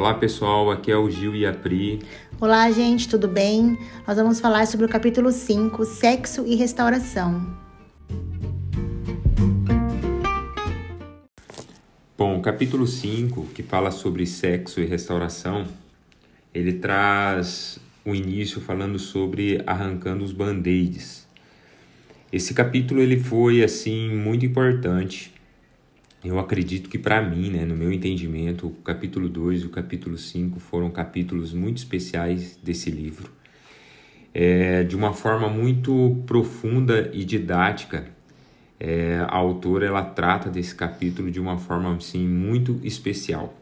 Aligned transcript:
Olá 0.00 0.14
pessoal, 0.14 0.70
aqui 0.70 0.90
é 0.90 0.96
o 0.96 1.10
Gil 1.10 1.36
e 1.36 1.44
a 1.44 1.52
Pri. 1.52 2.00
Olá 2.40 2.70
gente, 2.70 3.06
tudo 3.06 3.28
bem? 3.28 3.78
Nós 4.06 4.16
vamos 4.16 4.40
falar 4.40 4.66
sobre 4.66 4.86
o 4.86 4.88
capítulo 4.88 5.30
5, 5.30 5.84
Sexo 5.84 6.46
e 6.46 6.54
Restauração. 6.54 7.54
Bom, 12.16 12.38
o 12.38 12.40
capítulo 12.40 12.86
5, 12.86 13.48
que 13.48 13.62
fala 13.62 13.90
sobre 13.90 14.24
sexo 14.24 14.80
e 14.80 14.86
restauração, 14.86 15.66
ele 16.54 16.72
traz 16.72 17.78
o 18.02 18.14
início 18.14 18.58
falando 18.58 18.98
sobre 18.98 19.62
arrancando 19.66 20.24
os 20.24 20.32
band-aids. 20.32 21.28
Esse 22.32 22.54
capítulo 22.54 23.02
ele 23.02 23.20
foi 23.20 23.62
assim 23.62 24.08
muito 24.08 24.46
importante 24.46 25.30
eu 26.22 26.38
acredito 26.38 26.90
que 26.90 26.98
para 26.98 27.22
mim, 27.22 27.50
né, 27.50 27.64
no 27.64 27.74
meu 27.74 27.90
entendimento, 27.90 28.66
o 28.66 28.70
capítulo 28.70 29.28
2 29.28 29.62
e 29.62 29.66
o 29.66 29.70
capítulo 29.70 30.18
5 30.18 30.60
foram 30.60 30.90
capítulos 30.90 31.54
muito 31.54 31.78
especiais 31.78 32.58
desse 32.62 32.90
livro. 32.90 33.30
É, 34.32 34.84
de 34.84 34.94
uma 34.94 35.12
forma 35.14 35.48
muito 35.48 36.22
profunda 36.26 37.10
e 37.14 37.24
didática, 37.24 38.06
é, 38.78 39.24
a 39.28 39.34
autora 39.34 39.86
ela 39.86 40.04
trata 40.04 40.50
desse 40.50 40.74
capítulo 40.74 41.30
de 41.30 41.40
uma 41.40 41.56
forma 41.56 41.96
assim, 41.96 42.28
muito 42.28 42.78
especial. 42.84 43.58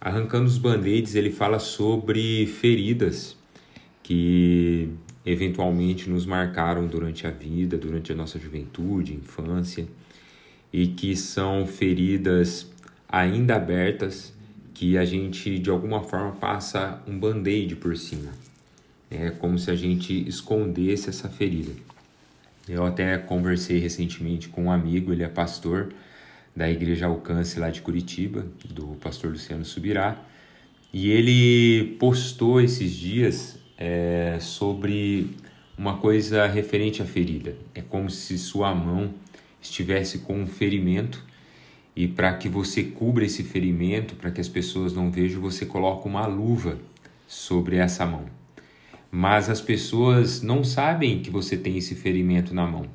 Arrancando 0.00 0.46
os 0.46 0.58
band-aids, 0.58 1.14
ele 1.14 1.30
fala 1.30 1.60
sobre 1.60 2.46
feridas 2.46 3.36
que 4.02 4.90
eventualmente 5.24 6.10
nos 6.10 6.26
marcaram 6.26 6.86
durante 6.86 7.26
a 7.26 7.30
vida, 7.30 7.76
durante 7.76 8.10
a 8.12 8.14
nossa 8.16 8.38
juventude, 8.38 9.14
infância 9.14 9.86
e 10.72 10.88
que 10.88 11.16
são 11.16 11.66
feridas 11.66 12.70
ainda 13.08 13.56
abertas 13.56 14.32
que 14.74 14.96
a 14.96 15.04
gente 15.04 15.58
de 15.58 15.70
alguma 15.70 16.02
forma 16.02 16.32
passa 16.32 17.02
um 17.06 17.18
band-aid 17.18 17.76
por 17.76 17.96
cima. 17.96 18.30
É 19.10 19.30
como 19.30 19.58
se 19.58 19.70
a 19.70 19.74
gente 19.74 20.28
escondesse 20.28 21.08
essa 21.08 21.28
ferida. 21.28 21.72
Eu 22.68 22.84
até 22.84 23.16
conversei 23.16 23.78
recentemente 23.78 24.48
com 24.48 24.64
um 24.64 24.70
amigo, 24.70 25.12
ele 25.12 25.22
é 25.22 25.28
pastor 25.28 25.88
da 26.54 26.70
Igreja 26.70 27.06
Alcance 27.06 27.58
lá 27.58 27.70
de 27.70 27.80
Curitiba, 27.80 28.46
do 28.68 28.88
pastor 29.00 29.30
Luciano 29.30 29.64
Subirá, 29.64 30.22
e 30.92 31.10
ele 31.10 31.96
postou 31.98 32.60
esses 32.60 32.92
dias 32.92 33.58
é, 33.78 34.38
sobre 34.40 35.30
uma 35.78 35.96
coisa 35.96 36.46
referente 36.46 37.00
à 37.00 37.04
ferida. 37.06 37.56
É 37.74 37.80
como 37.80 38.10
se 38.10 38.36
sua 38.36 38.74
mão 38.74 39.14
estivesse 39.70 40.18
com 40.18 40.40
um 40.40 40.46
ferimento 40.46 41.24
e 41.94 42.06
para 42.06 42.32
que 42.34 42.48
você 42.48 42.84
cubra 42.84 43.24
esse 43.24 43.42
ferimento, 43.42 44.14
para 44.14 44.30
que 44.30 44.40
as 44.40 44.48
pessoas 44.48 44.92
não 44.92 45.10
vejam, 45.10 45.40
você 45.40 45.66
coloca 45.66 46.08
uma 46.08 46.26
luva 46.26 46.78
sobre 47.26 47.76
essa 47.76 48.06
mão. 48.06 48.26
Mas 49.10 49.48
as 49.48 49.60
pessoas 49.60 50.42
não 50.42 50.62
sabem 50.62 51.20
que 51.20 51.30
você 51.30 51.56
tem 51.56 51.76
esse 51.76 51.94
ferimento 51.94 52.54
na 52.54 52.66
mão. 52.66 52.86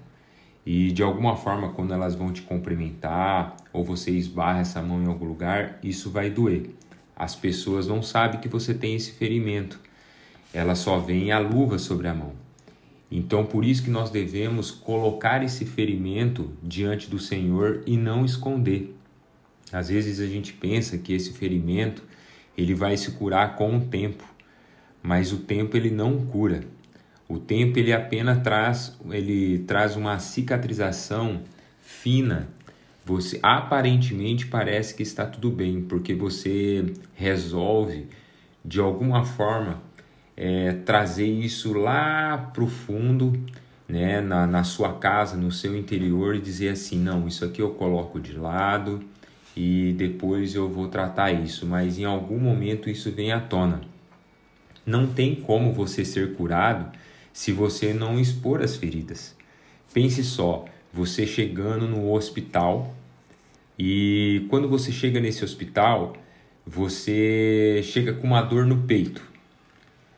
E 0.65 0.91
de 0.91 1.03
alguma 1.03 1.35
forma, 1.35 1.69
quando 1.73 1.93
elas 1.93 2.15
vão 2.15 2.31
te 2.31 2.43
cumprimentar 2.43 3.57
ou 3.73 3.83
você 3.83 4.11
esbarra 4.11 4.61
essa 4.61 4.81
mão 4.81 5.03
em 5.03 5.07
algum 5.07 5.25
lugar, 5.25 5.79
isso 5.83 6.09
vai 6.09 6.29
doer. 6.29 6.69
As 7.15 7.35
pessoas 7.35 7.87
não 7.87 8.01
sabem 8.01 8.39
que 8.39 8.47
você 8.47 8.73
tem 8.73 8.95
esse 8.95 9.11
ferimento. 9.11 9.79
Elas 10.53 10.79
só 10.79 10.97
veem 10.97 11.31
a 11.31 11.39
luva 11.39 11.77
sobre 11.77 12.07
a 12.07 12.13
mão. 12.13 12.42
Então, 13.15 13.45
por 13.45 13.63
isso 13.63 13.83
que 13.83 13.91
nós 13.91 14.09
devemos 14.09 14.71
colocar 14.71 15.43
esse 15.43 15.65
ferimento 15.65 16.51
diante 16.63 17.07
do 17.07 17.19
Senhor 17.19 17.83
e 17.85 17.95
não 17.95 18.25
esconder. 18.25 18.97
Às 19.71 19.89
vezes 19.89 20.19
a 20.19 20.25
gente 20.25 20.51
pensa 20.51 20.97
que 20.97 21.13
esse 21.13 21.31
ferimento 21.31 22.01
ele 22.57 22.73
vai 22.73 22.97
se 22.97 23.11
curar 23.11 23.55
com 23.55 23.77
o 23.77 23.81
tempo, 23.81 24.23
mas 25.03 25.31
o 25.31 25.37
tempo 25.37 25.77
ele 25.77 25.91
não 25.91 26.25
cura. 26.25 26.63
O 27.29 27.37
tempo 27.37 27.77
ele 27.77 27.93
apenas 27.93 28.41
traz, 28.41 28.97
ele 29.11 29.59
traz 29.59 29.95
uma 29.95 30.17
cicatrização 30.17 31.43
fina. 31.79 32.49
Você 33.05 33.39
aparentemente 33.43 34.47
parece 34.47 34.95
que 34.95 35.03
está 35.03 35.23
tudo 35.23 35.51
bem, 35.51 35.83
porque 35.83 36.15
você 36.15 36.83
resolve 37.13 38.07
de 38.65 38.79
alguma 38.79 39.23
forma 39.23 39.83
é, 40.35 40.73
trazer 40.85 41.27
isso 41.27 41.73
lá 41.73 42.37
para 42.53 42.63
o 42.63 42.67
fundo, 42.67 43.33
né, 43.87 44.21
na, 44.21 44.47
na 44.47 44.63
sua 44.63 44.93
casa, 44.93 45.37
no 45.37 45.51
seu 45.51 45.77
interior 45.77 46.35
e 46.35 46.41
dizer 46.41 46.69
assim: 46.69 46.99
não, 46.99 47.27
isso 47.27 47.45
aqui 47.45 47.61
eu 47.61 47.71
coloco 47.71 48.19
de 48.19 48.33
lado 48.33 49.03
e 49.55 49.93
depois 49.97 50.55
eu 50.55 50.69
vou 50.69 50.87
tratar 50.87 51.31
isso, 51.31 51.65
mas 51.65 51.99
em 51.99 52.05
algum 52.05 52.39
momento 52.39 52.89
isso 52.89 53.11
vem 53.11 53.31
à 53.31 53.39
tona. 53.39 53.81
Não 54.85 55.07
tem 55.07 55.35
como 55.35 55.71
você 55.71 56.03
ser 56.03 56.33
curado 56.33 56.91
se 57.31 57.51
você 57.51 57.93
não 57.93 58.19
expor 58.19 58.61
as 58.61 58.75
feridas. 58.75 59.35
Pense 59.93 60.23
só, 60.23 60.65
você 60.91 61.25
chegando 61.25 61.87
no 61.87 62.11
hospital 62.11 62.95
e 63.77 64.45
quando 64.49 64.67
você 64.67 64.91
chega 64.91 65.19
nesse 65.19 65.43
hospital, 65.43 66.13
você 66.65 67.81
chega 67.83 68.13
com 68.13 68.27
uma 68.27 68.41
dor 68.41 68.65
no 68.65 68.83
peito. 68.83 69.32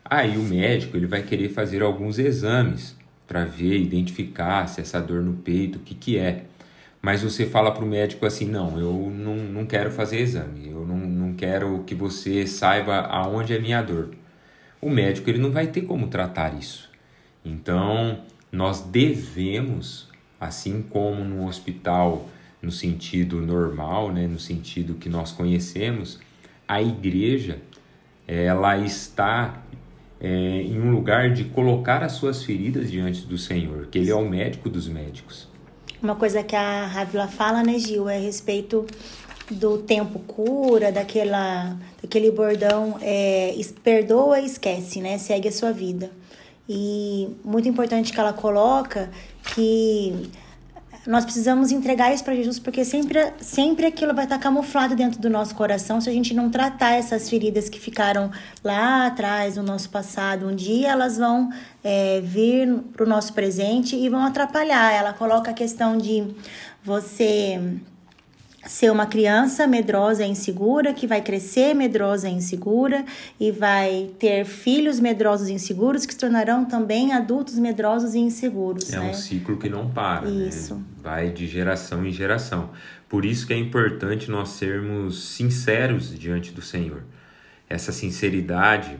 Aí 0.08 0.36
o 0.36 0.42
médico 0.42 0.96
ele 0.96 1.06
vai 1.06 1.22
querer 1.22 1.48
fazer 1.48 1.82
alguns 1.82 2.18
exames 2.18 2.96
para 3.26 3.44
ver, 3.44 3.76
identificar 3.76 4.68
se 4.68 4.80
essa 4.80 5.00
dor 5.00 5.20
no 5.20 5.34
peito, 5.34 5.78
o 5.78 5.82
que, 5.82 5.94
que 5.94 6.16
é. 6.16 6.44
Mas 7.02 7.22
você 7.22 7.44
fala 7.44 7.72
para 7.72 7.84
o 7.84 7.88
médico 7.88 8.24
assim, 8.24 8.46
não, 8.46 8.78
eu 8.78 9.12
não, 9.12 9.36
não 9.36 9.66
quero 9.66 9.90
fazer 9.90 10.20
exame, 10.20 10.68
eu 10.68 10.86
não, 10.86 10.96
não 10.96 11.34
quero 11.34 11.82
que 11.84 11.94
você 11.94 12.46
saiba 12.46 12.98
aonde 13.00 13.52
é 13.52 13.58
minha 13.58 13.82
dor. 13.82 14.10
O 14.80 14.88
médico 14.88 15.28
ele 15.28 15.38
não 15.38 15.50
vai 15.50 15.66
ter 15.66 15.82
como 15.82 16.06
tratar 16.06 16.56
isso. 16.56 16.88
Então, 17.44 18.20
nós 18.50 18.80
devemos, 18.80 20.08
assim 20.40 20.82
como 20.88 21.24
no 21.24 21.48
hospital, 21.48 22.28
no 22.62 22.70
sentido 22.70 23.40
normal, 23.40 24.12
né, 24.12 24.26
no 24.26 24.38
sentido 24.38 24.94
que 24.94 25.08
nós 25.08 25.32
conhecemos, 25.32 26.20
a 26.68 26.80
igreja 26.80 27.58
ela 28.26 28.76
está 28.78 29.62
é, 30.20 30.28
em 30.28 30.80
um 30.80 30.90
lugar 30.90 31.32
de 31.32 31.44
colocar 31.44 32.02
as 32.02 32.12
suas 32.12 32.42
feridas 32.42 32.90
diante 32.90 33.26
do 33.26 33.36
Senhor, 33.36 33.86
que 33.86 33.98
Ele 33.98 34.10
é 34.10 34.14
o 34.14 34.28
médico 34.28 34.68
dos 34.68 34.88
médicos. 34.88 35.48
Uma 36.02 36.14
coisa 36.14 36.42
que 36.42 36.54
a 36.54 36.86
Rávila 36.86 37.26
fala, 37.26 37.62
né, 37.62 37.78
Gil, 37.78 38.08
é 38.08 38.16
a 38.16 38.20
respeito 38.20 38.86
do 39.50 39.78
tempo 39.78 40.18
cura, 40.20 40.90
daquela, 40.90 41.76
daquele 42.02 42.30
bordão 42.30 42.98
é, 43.00 43.54
perdoa 43.82 44.40
e 44.40 44.46
esquece, 44.46 45.00
né? 45.00 45.18
Segue 45.18 45.48
a 45.48 45.52
sua 45.52 45.72
vida. 45.72 46.10
E 46.68 47.28
muito 47.44 47.68
importante 47.68 48.12
que 48.12 48.18
ela 48.18 48.32
coloca 48.32 49.08
que 49.54 50.28
nós 51.06 51.24
precisamos 51.24 51.70
entregar 51.70 52.12
isso 52.12 52.24
para 52.24 52.34
Jesus, 52.34 52.58
porque 52.58 52.84
sempre, 52.84 53.32
sempre 53.40 53.86
aquilo 53.86 54.14
vai 54.14 54.24
estar 54.24 54.38
camuflado 54.38 54.96
dentro 54.96 55.20
do 55.20 55.30
nosso 55.30 55.54
coração 55.54 56.00
se 56.00 56.08
a 56.08 56.12
gente 56.12 56.34
não 56.34 56.50
tratar 56.50 56.92
essas 56.92 57.30
feridas 57.30 57.68
que 57.68 57.78
ficaram 57.78 58.30
lá 58.62 59.06
atrás 59.06 59.56
no 59.56 59.62
nosso 59.62 59.88
passado. 59.88 60.46
Um 60.46 60.54
dia 60.54 60.90
elas 60.90 61.16
vão 61.16 61.50
é, 61.82 62.20
vir 62.20 62.68
para 62.92 63.04
o 63.04 63.08
nosso 63.08 63.32
presente 63.32 63.94
e 63.96 64.08
vão 64.08 64.24
atrapalhar. 64.24 64.92
Ela 64.92 65.12
coloca 65.12 65.50
a 65.50 65.54
questão 65.54 65.96
de 65.96 66.26
você 66.82 67.60
ser 68.66 68.90
uma 68.90 69.06
criança 69.06 69.66
medrosa 69.66 70.24
e 70.24 70.28
insegura, 70.28 70.92
que 70.92 71.06
vai 71.06 71.20
crescer 71.20 71.74
medrosa 71.74 72.28
e 72.28 72.32
insegura 72.32 73.04
e 73.38 73.50
vai 73.50 74.10
ter 74.18 74.44
filhos 74.44 75.00
medrosos 75.00 75.48
e 75.48 75.52
inseguros 75.52 76.04
que 76.04 76.12
se 76.12 76.18
tornarão 76.18 76.64
também 76.64 77.12
adultos 77.12 77.58
medrosos 77.58 78.14
e 78.14 78.18
inseguros. 78.18 78.92
É 78.92 78.98
né? 78.98 79.10
um 79.10 79.14
ciclo 79.14 79.56
que 79.56 79.68
não 79.68 79.90
para. 79.90 80.28
Né? 80.28 80.48
Isso. 80.48 80.74
Né? 80.74 80.82
Vai 81.02 81.30
de 81.30 81.46
geração 81.46 82.04
em 82.04 82.10
geração. 82.10 82.70
Por 83.08 83.24
isso 83.24 83.46
que 83.46 83.52
é 83.52 83.58
importante 83.58 84.30
nós 84.30 84.50
sermos 84.50 85.22
sinceros 85.34 86.16
diante 86.18 86.52
do 86.52 86.60
Senhor. 86.60 87.04
Essa 87.68 87.92
sinceridade, 87.92 88.96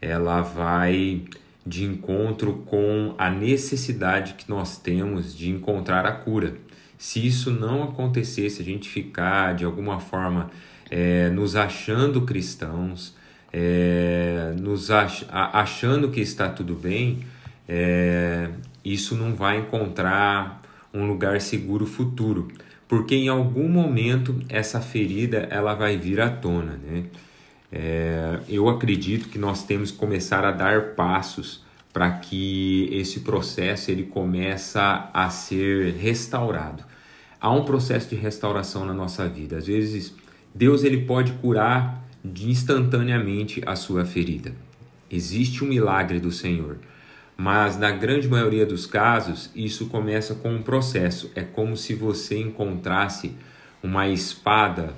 ela 0.00 0.40
vai 0.40 1.24
de 1.66 1.84
encontro 1.84 2.64
com 2.66 3.14
a 3.16 3.30
necessidade 3.30 4.34
que 4.34 4.48
nós 4.48 4.76
temos 4.76 5.34
de 5.34 5.50
encontrar 5.50 6.04
a 6.04 6.12
cura. 6.12 6.56
Se 7.04 7.24
isso 7.24 7.50
não 7.50 7.82
acontecer, 7.82 8.48
se 8.48 8.62
a 8.62 8.64
gente 8.64 8.88
ficar 8.88 9.54
de 9.54 9.62
alguma 9.62 10.00
forma 10.00 10.50
é, 10.90 11.28
nos 11.28 11.54
achando 11.54 12.22
cristãos, 12.22 13.14
é, 13.52 14.54
nos 14.58 14.90
ach 14.90 15.22
achando 15.30 16.10
que 16.10 16.22
está 16.22 16.48
tudo 16.48 16.74
bem, 16.74 17.18
é, 17.68 18.48
isso 18.82 19.14
não 19.14 19.34
vai 19.34 19.58
encontrar 19.58 20.62
um 20.94 21.06
lugar 21.06 21.42
seguro 21.42 21.84
futuro, 21.84 22.48
porque 22.88 23.14
em 23.14 23.28
algum 23.28 23.68
momento 23.68 24.40
essa 24.48 24.80
ferida 24.80 25.46
ela 25.50 25.74
vai 25.74 25.98
vir 25.98 26.22
à 26.22 26.30
tona, 26.30 26.80
né? 26.82 27.04
É, 27.70 28.40
eu 28.48 28.66
acredito 28.66 29.28
que 29.28 29.38
nós 29.38 29.62
temos 29.62 29.90
que 29.90 29.98
começar 29.98 30.42
a 30.42 30.50
dar 30.50 30.94
passos 30.94 31.62
para 31.92 32.10
que 32.12 32.88
esse 32.90 33.20
processo 33.20 33.90
ele 33.90 34.04
começa 34.04 35.10
a 35.12 35.28
ser 35.28 35.96
restaurado. 35.96 36.93
Há 37.40 37.50
um 37.50 37.64
processo 37.64 38.08
de 38.08 38.16
restauração 38.16 38.84
na 38.84 38.94
nossa 38.94 39.28
vida. 39.28 39.58
Às 39.58 39.66
vezes 39.66 40.14
Deus 40.54 40.84
ele 40.84 41.02
pode 41.02 41.32
curar 41.32 42.04
instantaneamente 42.40 43.62
a 43.66 43.76
sua 43.76 44.04
ferida. 44.04 44.52
Existe 45.10 45.62
um 45.62 45.68
milagre 45.68 46.18
do 46.18 46.32
Senhor, 46.32 46.78
mas 47.36 47.76
na 47.76 47.90
grande 47.90 48.28
maioria 48.28 48.64
dos 48.64 48.86
casos 48.86 49.50
isso 49.54 49.86
começa 49.86 50.34
com 50.34 50.54
um 50.54 50.62
processo. 50.62 51.30
É 51.34 51.42
como 51.42 51.76
se 51.76 51.94
você 51.94 52.38
encontrasse 52.38 53.34
uma 53.82 54.08
espada 54.08 54.94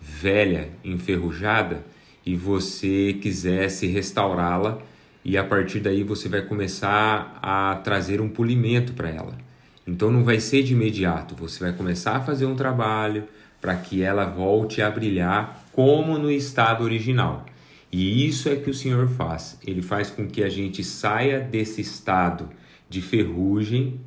velha, 0.00 0.68
enferrujada 0.84 1.84
e 2.24 2.36
você 2.36 3.18
quisesse 3.20 3.86
restaurá-la 3.86 4.78
e 5.24 5.36
a 5.36 5.44
partir 5.44 5.80
daí 5.80 6.02
você 6.02 6.28
vai 6.28 6.42
começar 6.42 7.38
a 7.42 7.76
trazer 7.82 8.20
um 8.20 8.28
polimento 8.28 8.92
para 8.92 9.10
ela. 9.10 9.49
Então 9.86 10.10
não 10.10 10.22
vai 10.24 10.40
ser 10.40 10.62
de 10.62 10.72
imediato, 10.72 11.34
você 11.34 11.64
vai 11.64 11.72
começar 11.72 12.16
a 12.16 12.20
fazer 12.20 12.46
um 12.46 12.54
trabalho 12.54 13.24
para 13.60 13.74
que 13.76 14.02
ela 14.02 14.24
volte 14.24 14.80
a 14.80 14.90
brilhar 14.90 15.64
como 15.72 16.18
no 16.18 16.30
estado 16.30 16.84
original. 16.84 17.44
E 17.92 18.26
isso 18.26 18.48
é 18.48 18.56
que 18.56 18.70
o 18.70 18.74
Senhor 18.74 19.08
faz. 19.08 19.58
Ele 19.66 19.82
faz 19.82 20.10
com 20.10 20.26
que 20.26 20.42
a 20.42 20.48
gente 20.48 20.84
saia 20.84 21.40
desse 21.40 21.80
estado 21.80 22.48
de 22.88 23.02
ferrugem, 23.02 24.00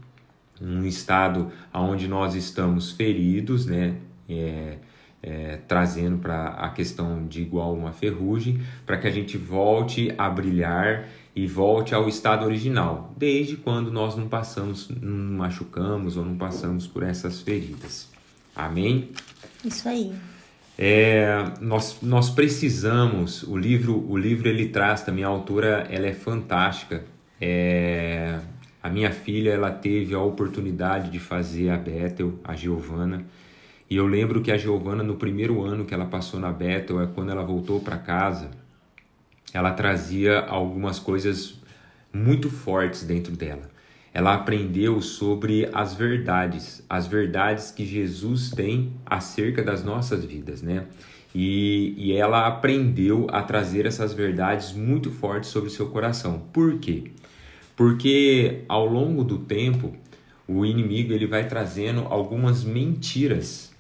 um 0.62 0.86
estado 0.86 1.52
onde 1.74 2.08
nós 2.08 2.36
estamos 2.36 2.92
feridos, 2.92 3.66
né? 3.66 3.96
É, 4.30 4.78
é, 5.22 5.58
trazendo 5.70 6.18
para 6.18 6.50
a 6.50 6.70
questão 6.70 7.26
de 7.26 7.42
igual 7.42 7.74
uma 7.74 7.94
ferrugem, 7.94 8.62
para 8.86 8.98
que 8.98 9.08
a 9.08 9.12
gente 9.12 9.38
volte 9.38 10.14
a 10.18 10.30
brilhar 10.30 11.08
e 11.36 11.48
volte 11.48 11.96
ao 11.96 12.08
estado 12.08 12.46
original, 12.46 13.14
desde 13.18 13.58
quando 13.58 13.92
nós 13.92 14.16
não 14.16 14.28
passamos, 14.28 14.90
não 15.02 15.38
machucamos 15.38 16.16
ou 16.16 16.24
não 16.24 16.36
passamos 16.36 16.86
por 16.86 17.02
essas 17.04 17.42
feridas. 17.42 18.10
Amém? 18.56 19.10
Isso 19.66 19.90
aí. 19.90 20.14
É, 20.78 21.44
nós, 21.60 21.98
nós 22.02 22.30
precisamos, 22.30 23.44
o 23.44 23.58
livro, 23.58 24.06
o 24.10 24.18
livro 24.18 24.48
ele 24.48 24.70
traz 24.70 25.02
também, 25.02 25.24
a 25.24 25.28
autora 25.28 25.88
ela 25.90 26.06
é 26.06 26.14
fantástica. 26.14 27.04
É, 27.42 28.40
a 28.82 28.90
minha 28.90 29.12
filha 29.12 29.52
ela 29.52 29.72
teve 29.72 30.14
a 30.14 30.20
oportunidade 30.20 31.10
de 31.10 31.20
fazer 31.20 31.70
a 31.70 31.78
Bethel, 31.78 32.40
a 32.44 32.56
Giovana, 32.56 33.26
e 33.90 33.96
eu 33.96 34.08
lembro 34.08 34.42
que 34.42 34.52
a 34.52 34.58
Giovana, 34.58 35.04
no 35.04 35.16
primeiro 35.16 35.64
ano 35.64 35.86
que 35.86 35.94
ela 35.94 36.06
passou 36.06 36.40
na 36.40 36.52
Bethel, 36.52 37.02
é 37.02 37.08
quando 37.08 37.32
ela 37.32 37.44
voltou 37.44 37.80
para 37.80 37.98
casa, 37.98 38.50
ela 39.54 39.72
trazia 39.72 40.40
algumas 40.40 41.00
coisas 41.00 41.62
muito 42.12 42.50
fortes 42.50 43.04
dentro 43.04 43.36
dela. 43.36 43.70
Ela 44.14 44.36
aprendeu 44.36 45.02
sobre 45.02 45.68
as 45.74 45.96
verdades, 45.96 46.84
as 46.90 47.08
verdades 47.08 47.72
que 47.72 47.86
Jesus 47.86 48.52
tem 48.52 48.94
acerca 49.06 49.64
das 49.64 49.84
nossas 49.84 50.24
vidas, 50.24 50.62
né? 50.62 50.86
E, 51.34 51.96
e 51.98 52.14
ela 52.14 52.46
aprendeu 52.46 53.28
a 53.32 53.42
trazer 53.42 53.88
essas 53.88 54.14
verdades 54.14 54.72
muito 54.72 55.10
fortes 55.10 55.50
sobre 55.50 55.70
o 55.70 55.72
seu 55.72 55.88
coração. 55.88 56.44
Por 56.54 56.78
quê? 56.78 57.12
Porque 57.76 58.64
ao 58.70 58.86
longo 58.86 59.24
do 59.24 59.40
tempo, 59.40 59.96
o 60.48 60.64
inimigo 60.64 61.12
ele 61.12 61.26
vai 61.26 61.48
trazendo 61.48 62.02
algumas 62.02 62.64
mentiras 62.64 63.74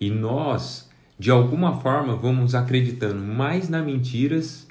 e 0.00 0.10
nós, 0.10 0.90
de 1.18 1.30
alguma 1.30 1.80
forma, 1.80 2.16
vamos 2.16 2.54
acreditando 2.54 3.22
mais 3.22 3.68
nas 3.68 3.84
mentiras 3.84 4.63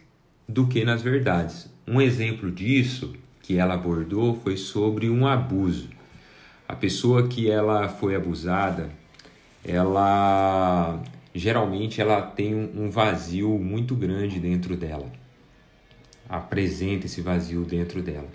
do 0.47 0.67
que 0.67 0.83
nas 0.83 1.01
verdades. 1.01 1.69
Um 1.87 2.01
exemplo 2.01 2.51
disso 2.51 3.13
que 3.41 3.57
ela 3.57 3.73
abordou 3.73 4.39
foi 4.43 4.57
sobre 4.57 5.09
um 5.09 5.27
abuso. 5.27 5.89
A 6.67 6.75
pessoa 6.75 7.27
que 7.27 7.49
ela 7.49 7.89
foi 7.89 8.15
abusada, 8.15 8.89
ela 9.63 11.01
geralmente 11.35 11.99
ela 11.99 12.21
tem 12.21 12.53
um 12.55 12.89
vazio 12.89 13.57
muito 13.57 13.95
grande 13.95 14.39
dentro 14.39 14.75
dela. 14.75 15.11
Apresenta 16.29 17.05
esse 17.05 17.21
vazio 17.21 17.65
dentro 17.65 18.01
dela. 18.01 18.29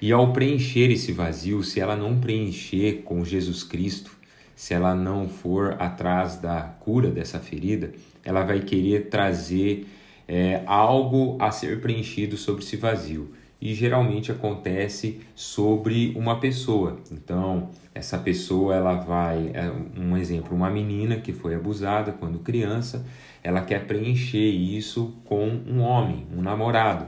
E 0.00 0.12
ao 0.12 0.32
preencher 0.32 0.90
esse 0.90 1.12
vazio, 1.12 1.62
se 1.62 1.80
ela 1.80 1.96
não 1.96 2.18
preencher 2.20 3.02
com 3.04 3.24
Jesus 3.24 3.62
Cristo, 3.62 4.10
se 4.54 4.74
ela 4.74 4.94
não 4.94 5.28
for 5.28 5.76
atrás 5.80 6.36
da 6.36 6.60
cura 6.60 7.10
dessa 7.10 7.38
ferida, 7.38 7.92
ela 8.24 8.44
vai 8.44 8.60
querer 8.60 9.08
trazer 9.08 9.86
é, 10.26 10.62
algo 10.66 11.36
a 11.40 11.50
ser 11.50 11.80
preenchido 11.80 12.36
sobre 12.36 12.62
esse 12.62 12.76
vazio. 12.76 13.32
E 13.60 13.74
geralmente 13.74 14.32
acontece 14.32 15.20
sobre 15.36 16.12
uma 16.16 16.40
pessoa. 16.40 16.98
Então, 17.12 17.70
essa 17.94 18.18
pessoa 18.18 18.74
ela 18.74 18.94
vai, 18.94 19.52
é, 19.54 19.70
um 19.96 20.16
exemplo, 20.16 20.56
uma 20.56 20.68
menina 20.68 21.16
que 21.16 21.32
foi 21.32 21.54
abusada 21.54 22.10
quando 22.10 22.40
criança, 22.40 23.06
ela 23.42 23.60
quer 23.60 23.86
preencher 23.86 24.48
isso 24.48 25.14
com 25.24 25.46
um 25.46 25.80
homem, 25.80 26.26
um 26.36 26.42
namorado. 26.42 27.06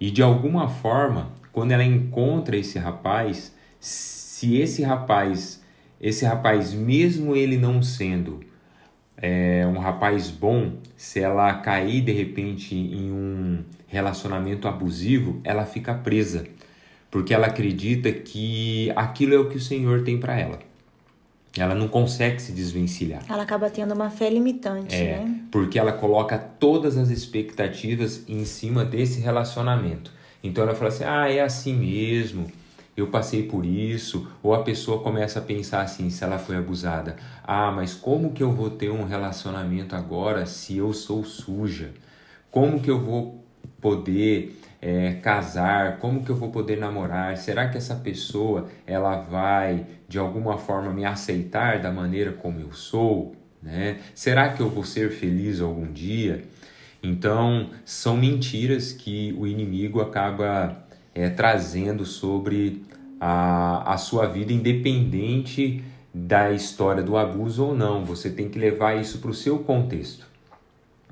E 0.00 0.10
de 0.10 0.22
alguma 0.22 0.68
forma, 0.68 1.32
quando 1.52 1.72
ela 1.72 1.84
encontra 1.84 2.56
esse 2.56 2.78
rapaz, 2.78 3.54
se 3.80 4.56
esse 4.56 4.82
rapaz, 4.82 5.62
esse 6.00 6.24
rapaz 6.24 6.72
mesmo 6.72 7.34
ele 7.34 7.56
não 7.58 7.82
sendo 7.82 8.40
é, 9.20 9.66
um 9.66 9.78
rapaz 9.78 10.30
bom, 10.30 10.74
se 10.96 11.20
ela 11.20 11.52
cair 11.54 12.00
de 12.02 12.12
repente 12.12 12.74
em 12.74 13.10
um 13.10 13.64
relacionamento 13.86 14.68
abusivo, 14.68 15.40
ela 15.42 15.66
fica 15.66 15.94
presa, 15.94 16.44
porque 17.10 17.34
ela 17.34 17.48
acredita 17.48 18.12
que 18.12 18.92
aquilo 18.94 19.34
é 19.34 19.38
o 19.38 19.48
que 19.48 19.56
o 19.56 19.60
Senhor 19.60 20.02
tem 20.02 20.18
para 20.18 20.38
ela. 20.38 20.58
Ela 21.56 21.74
não 21.74 21.88
consegue 21.88 22.40
se 22.40 22.52
desvencilhar. 22.52 23.22
Ela 23.28 23.42
acaba 23.42 23.68
tendo 23.68 23.92
uma 23.92 24.10
fé 24.10 24.30
limitante, 24.30 24.94
é, 24.94 25.18
né? 25.18 25.40
Porque 25.50 25.78
ela 25.78 25.92
coloca 25.92 26.38
todas 26.38 26.96
as 26.96 27.08
expectativas 27.08 28.22
em 28.28 28.44
cima 28.44 28.84
desse 28.84 29.20
relacionamento. 29.20 30.12
Então 30.44 30.62
ela 30.62 30.74
fala 30.74 30.90
assim: 30.90 31.04
ah, 31.04 31.28
é 31.28 31.40
assim 31.40 31.74
mesmo 31.74 32.46
eu 33.00 33.08
passei 33.08 33.44
por 33.44 33.64
isso, 33.64 34.28
ou 34.42 34.54
a 34.54 34.62
pessoa 34.62 35.02
começa 35.02 35.38
a 35.38 35.42
pensar 35.42 35.82
assim, 35.82 36.10
se 36.10 36.24
ela 36.24 36.38
foi 36.38 36.56
abusada, 36.56 37.16
ah, 37.44 37.70
mas 37.70 37.94
como 37.94 38.32
que 38.32 38.42
eu 38.42 38.52
vou 38.52 38.70
ter 38.70 38.90
um 38.90 39.04
relacionamento 39.04 39.94
agora 39.94 40.46
se 40.46 40.76
eu 40.76 40.92
sou 40.92 41.24
suja? 41.24 41.90
Como 42.50 42.80
que 42.80 42.90
eu 42.90 42.98
vou 42.98 43.44
poder 43.80 44.60
é, 44.80 45.14
casar? 45.14 45.98
Como 45.98 46.24
que 46.24 46.30
eu 46.30 46.36
vou 46.36 46.50
poder 46.50 46.78
namorar? 46.78 47.36
Será 47.36 47.68
que 47.68 47.76
essa 47.76 47.94
pessoa 47.94 48.68
ela 48.86 49.20
vai 49.20 49.86
de 50.08 50.18
alguma 50.18 50.58
forma 50.58 50.92
me 50.92 51.04
aceitar 51.04 51.80
da 51.80 51.92
maneira 51.92 52.32
como 52.32 52.58
eu 52.58 52.72
sou? 52.72 53.36
Né? 53.62 53.98
Será 54.14 54.48
que 54.50 54.60
eu 54.60 54.68
vou 54.68 54.84
ser 54.84 55.10
feliz 55.10 55.60
algum 55.60 55.92
dia? 55.92 56.44
Então 57.02 57.70
são 57.84 58.16
mentiras 58.16 58.92
que 58.92 59.34
o 59.38 59.46
inimigo 59.46 60.00
acaba 60.00 60.84
é, 61.14 61.28
trazendo 61.28 62.04
sobre 62.04 62.82
a, 63.20 63.94
a 63.94 63.96
sua 63.96 64.26
vida, 64.26 64.52
independente 64.52 65.82
da 66.12 66.52
história 66.52 67.02
do 67.02 67.16
abuso 67.16 67.64
ou 67.64 67.74
não. 67.74 68.04
Você 68.04 68.30
tem 68.30 68.48
que 68.48 68.58
levar 68.58 68.94
isso 68.94 69.18
para 69.18 69.30
o 69.30 69.34
seu 69.34 69.58
contexto, 69.58 70.26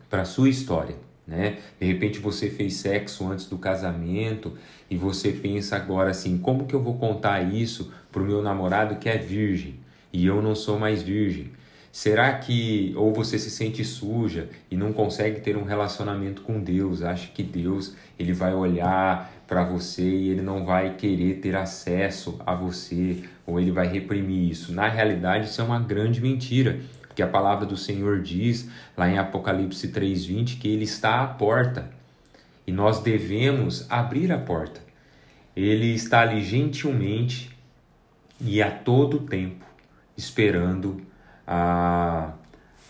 para 0.09 0.23
a 0.23 0.25
sua 0.25 0.49
história. 0.49 0.97
Né? 1.27 1.59
De 1.81 1.87
repente 1.87 2.21
você 2.21 2.49
fez 2.49 2.75
sexo 2.75 3.29
antes 3.29 3.47
do 3.47 3.59
casamento 3.59 4.53
e 4.89 4.97
você 4.97 5.33
pensa 5.33 5.75
agora 5.75 6.11
assim: 6.11 6.39
como 6.39 6.67
que 6.67 6.75
eu 6.75 6.81
vou 6.81 6.97
contar 6.99 7.43
isso 7.43 7.93
para 8.13 8.23
o 8.23 8.25
meu 8.25 8.41
namorado 8.41 8.97
que 8.97 9.09
é 9.09 9.19
virgem 9.19 9.75
e 10.13 10.25
eu 10.25 10.41
não 10.41 10.55
sou 10.55 10.79
mais 10.79 11.03
virgem? 11.03 11.51
Será 11.91 12.31
que 12.35 12.93
ou 12.95 13.13
você 13.13 13.39
se 13.39 13.51
sente 13.51 13.83
suja 13.83 14.51
e 14.71 14.77
não 14.77 14.93
consegue 14.93 15.41
ter 15.41 15.57
um 15.57 15.65
relacionamento 15.65 16.43
com 16.43 16.61
Deus? 16.61 17.03
Acha 17.03 17.29
que 17.29 17.43
Deus 17.43 17.97
ele 18.19 18.35
vai 18.35 18.55
olhar 18.55 19.33
para 19.47 19.65
você 19.65 20.03
e 20.03 20.29
ele 20.31 20.43
não 20.43 20.65
vai 20.65 20.95
querer 20.95 21.35
ter 21.41 21.57
acesso 21.57 22.41
a 22.45 22.55
você 22.55 23.25
ou 23.47 23.61
ele 23.61 23.71
vai 23.71 23.87
reprimir 23.87 24.51
isso. 24.51 24.73
Na 24.73 24.89
realidade, 24.89 25.47
isso 25.47 25.61
é 25.61 25.65
uma 25.65 25.79
grande 25.79 26.21
mentira, 26.21 26.81
porque 27.07 27.23
a 27.23 27.29
palavra 27.29 27.65
do 27.65 27.77
Senhor 27.77 28.21
diz 28.21 28.69
lá 28.97 29.09
em 29.09 29.19
Apocalipse 29.19 29.89
3:20 29.89 30.59
que 30.59 30.69
ele 30.69 30.85
está 30.85 31.23
à 31.23 31.27
porta 31.27 31.91
e 32.67 32.73
nós 32.73 33.01
devemos 33.01 33.87
abrir 33.89 34.33
a 34.33 34.39
porta. 34.39 34.81
Ele 35.55 35.95
está 35.95 36.21
ali 36.21 36.43
gentilmente 36.43 37.57
e 38.41 38.61
a 38.61 38.71
todo 38.71 39.21
tempo 39.21 39.65
esperando 40.17 41.01
a, 41.47 42.33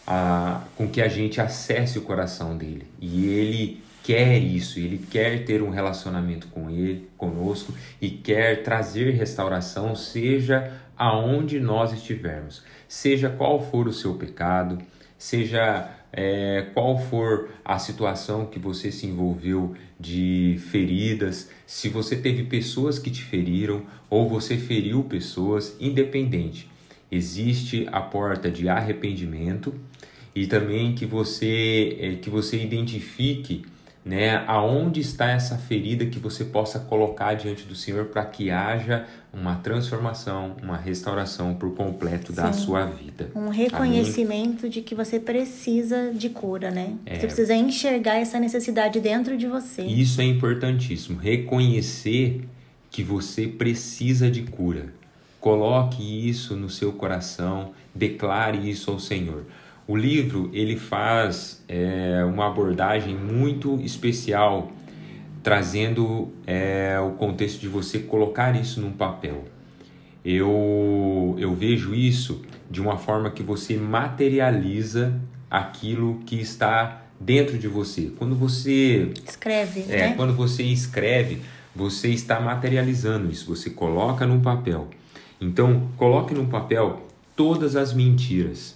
a, 0.07 0.63
com 0.77 0.89
que 0.89 1.03
a 1.03 1.09
gente 1.09 1.41
acesse 1.41 1.99
o 1.99 2.03
coração 2.03 2.57
dele. 2.57 2.87
E 3.01 3.27
ele 3.27 3.83
quer 4.07 4.39
isso, 4.39 4.79
ele 4.79 5.05
quer 5.11 5.45
ter 5.45 5.61
um 5.61 5.71
relacionamento 5.71 6.47
com 6.47 6.71
ele, 6.71 7.09
conosco 7.19 7.75
e 8.01 8.09
quer 8.09 8.63
trazer 8.63 9.11
restauração, 9.11 9.97
seja 9.97 10.73
aonde 10.97 11.59
nós 11.59 11.93
estivermos, 11.93 12.63
seja 12.87 13.29
qual 13.29 13.61
for 13.61 13.89
o 13.89 13.93
seu 13.93 14.15
pecado, 14.15 14.79
seja 15.19 15.91
é, 16.13 16.67
qual 16.73 16.97
for 16.97 17.51
a 17.65 17.81
situação 17.81 18.47
que 18.47 18.61
você 18.61 18.93
se 18.93 19.09
envolveu 19.09 19.75
de 19.99 20.57
feridas, 20.71 21.51
se 21.67 21.89
você 21.89 22.15
teve 22.15 22.45
pessoas 22.45 23.01
que 23.01 23.11
te 23.11 23.25
feriram 23.25 23.83
ou 24.09 24.29
você 24.29 24.57
feriu 24.57 25.03
pessoas, 25.03 25.77
independente. 25.81 26.71
Existe 27.11 27.89
a 27.91 28.01
porta 28.01 28.49
de 28.53 28.69
arrependimento 28.69 29.75
e 30.33 30.47
também 30.47 30.95
que 30.95 31.05
você 31.05 31.97
é, 31.99 32.15
que 32.15 32.31
você 32.31 32.63
identifique 32.63 33.65
né, 34.07 34.45
aonde 34.47 35.01
está 35.01 35.33
essa 35.33 35.59
ferida 35.59 36.07
que 36.07 36.21
você 36.21 36.45
possa 36.45 36.79
colocar 36.79 37.35
diante 37.35 37.65
do 37.65 37.75
Senhor 37.75 38.05
para 38.05 38.25
que 38.25 38.53
haja 38.53 39.05
uma 39.33 39.57
transformação, 39.57 40.55
uma 40.63 40.77
restauração 40.77 41.55
por 41.57 41.75
completo 41.75 42.29
Sim. 42.29 42.41
da 42.41 42.53
sua 42.53 42.87
vida. 42.87 43.33
Um 43.35 43.49
reconhecimento 43.49 44.61
Amém? 44.61 44.71
de 44.71 44.81
que 44.81 44.95
você 44.95 45.19
precisa 45.19 46.13
de 46.15 46.29
cura, 46.29 46.71
né? 46.71 46.95
É. 47.05 47.17
Você 47.17 47.27
precisa 47.27 47.55
enxergar 47.57 48.15
essa 48.15 48.39
necessidade 48.39 49.01
dentro 49.01 49.37
de 49.37 49.49
você. 49.49 49.83
Isso 49.83 50.21
é 50.21 50.25
importantíssimo, 50.25 51.19
reconhecer 51.19 52.49
que 52.89 53.03
você 53.03 53.49
precisa 53.49 54.31
de 54.31 54.43
cura. 54.43 54.95
Coloque 55.41 56.29
isso 56.29 56.55
no 56.55 56.71
seu 56.71 56.93
coração, 56.93 57.73
declare 57.93 58.71
isso 58.71 58.93
ao 58.93 59.01
Senhor. 59.01 59.45
O 59.89 59.97
livro 59.97 60.51
ele 60.53 60.77
faz 60.77 61.63
é, 61.69 62.25
uma 62.25 62.49
abordagem 62.49 63.15
muito 63.15 63.81
especial, 63.81 64.73
trazendo 65.45 66.33
é, 66.45 66.99
o 66.99 67.13
contexto 67.13 67.61
de 67.61 67.69
você 67.69 68.01
colocar 68.01 68.61
isso 68.61 68.81
num 68.81 68.91
papel. 68.91 69.45
Eu, 70.25 71.37
eu 71.39 71.55
vejo 71.55 71.95
isso 71.95 72.43
de 72.69 72.81
uma 72.81 72.97
forma 72.97 73.31
que 73.31 73.45
você 73.45 73.77
materializa 73.77 75.15
aquilo 75.49 76.19
que 76.27 76.41
está 76.41 77.03
dentro 77.21 77.57
de 77.57 77.69
você. 77.69 78.11
Quando 78.19 78.35
você 78.35 79.13
escreve, 79.25 79.85
é, 79.89 80.09
né? 80.09 80.15
quando 80.17 80.35
você 80.35 80.65
escreve, 80.65 81.43
você 81.73 82.09
está 82.09 82.41
materializando 82.41 83.31
isso. 83.31 83.47
Você 83.55 83.71
coloca 83.71 84.27
num 84.27 84.41
papel. 84.41 84.89
Então, 85.41 85.89
coloque 85.97 86.35
num 86.35 86.47
papel 86.47 87.07
todas 87.37 87.77
as 87.77 87.95
mentiras 87.95 88.76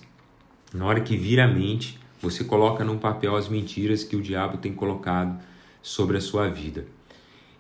na 0.73 0.87
hora 0.87 1.01
que 1.01 1.17
vira 1.17 1.45
a 1.45 1.49
mente, 1.49 1.99
você 2.21 2.45
coloca 2.45 2.85
num 2.85 2.99
papel 2.99 3.35
as 3.35 3.49
mentiras 3.49 4.05
que 4.05 4.17
o 4.17 4.23
diabo 4.23 4.59
tem 4.59 4.73
colocado 4.73 5.41
sobre 5.83 6.17
a 6.17 6.21
sua 6.21 6.49
vida. 6.49 6.85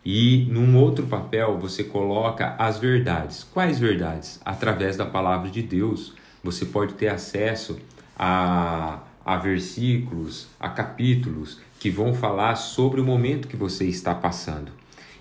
E 0.04 0.46
num 0.50 0.76
outro 0.78 1.06
papel 1.06 1.58
você 1.58 1.84
coloca 1.84 2.54
as 2.58 2.78
verdades. 2.78 3.44
Quais 3.44 3.78
verdades? 3.78 4.40
Através 4.44 4.96
da 4.96 5.04
palavra 5.04 5.50
de 5.50 5.62
Deus, 5.62 6.14
você 6.42 6.64
pode 6.64 6.94
ter 6.94 7.08
acesso 7.08 7.78
a, 8.18 9.00
a 9.24 9.36
versículos, 9.36 10.48
a 10.58 10.68
capítulos 10.68 11.60
que 11.78 11.90
vão 11.90 12.14
falar 12.14 12.56
sobre 12.56 13.00
o 13.00 13.04
momento 13.04 13.48
que 13.48 13.56
você 13.56 13.86
está 13.86 14.14
passando. 14.14 14.72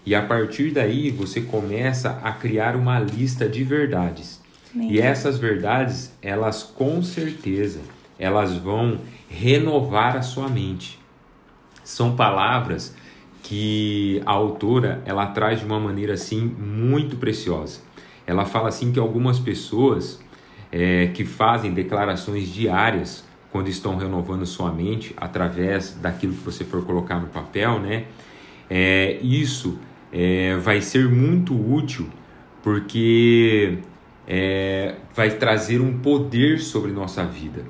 E 0.06 0.16
a 0.16 0.22
partir 0.26 0.72
daí 0.72 1.12
você 1.12 1.42
começa 1.42 2.20
a 2.24 2.32
criar 2.32 2.76
uma 2.76 3.00
lista 3.00 3.48
de 3.48 3.64
verdades. 3.64 4.39
E 4.76 5.00
essas 5.00 5.38
verdades, 5.38 6.12
elas 6.22 6.64
com 6.64 7.02
certeza, 7.02 7.80
elas 8.18 8.56
vão 8.56 9.00
renovar 9.30 10.16
a 10.16 10.22
sua 10.22 10.48
mente. 10.48 11.00
São 11.84 12.16
palavras 12.16 12.96
que 13.42 14.22
a 14.26 14.32
autora 14.32 15.02
ela 15.06 15.26
traz 15.28 15.60
de 15.60 15.66
uma 15.66 15.80
maneira 15.80 16.14
assim 16.14 16.42
muito 16.42 17.16
preciosa. 17.16 17.80
Ela 18.28 18.46
fala 18.46 18.70
assim 18.70 18.92
que 18.92 19.00
algumas 19.00 19.40
pessoas 19.40 20.20
é, 20.72 21.08
que 21.08 21.26
fazem 21.26 21.74
declarações 21.74 22.48
diárias 22.50 23.24
quando 23.52 23.70
estão 23.70 23.98
renovando 23.98 24.46
sua 24.46 24.72
mente 24.72 25.16
através 25.18 25.98
daquilo 26.00 26.34
que 26.34 26.44
você 26.44 26.64
for 26.64 26.86
colocar 26.86 27.20
no 27.20 27.28
papel, 27.28 27.80
né? 27.80 28.06
É, 28.70 29.18
isso 29.24 29.80
é, 30.14 30.56
vai 30.58 30.82
ser 30.82 31.10
muito 31.10 31.56
útil 31.56 32.08
porque 32.62 33.80
é, 34.30 34.94
vai 35.16 35.32
trazer 35.32 35.82
um 35.82 35.98
poder 35.98 36.60
sobre 36.60 36.92
nossa 36.92 37.26
vida. 37.26 37.66